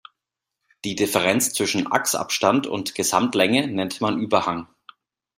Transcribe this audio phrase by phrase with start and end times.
[0.83, 4.67] Die Differenz zwischen Achsabstand und Gesamtlänge nennt man Überhang.